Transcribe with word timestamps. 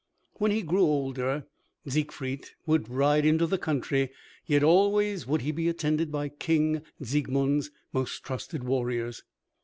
When 0.39 0.49
he 0.49 0.63
grew 0.63 0.81
older, 0.81 1.45
Siegfried 1.87 2.47
would 2.65 2.89
ride 2.89 3.23
into 3.23 3.45
the 3.45 3.59
country, 3.59 4.09
yet 4.47 4.63
always 4.63 5.27
would 5.27 5.41
he 5.43 5.51
be 5.51 5.69
attended 5.69 6.11
by 6.11 6.29
King 6.29 6.81
Siegmund's 7.03 7.69
most 7.93 8.23
trusted 8.23 8.63
warriors. 8.63 9.21